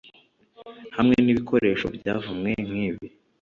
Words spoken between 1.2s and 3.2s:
nibikoresho byavumwe nkibi,